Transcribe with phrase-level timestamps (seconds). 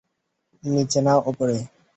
[0.63, 1.55] নিচে না উপরে!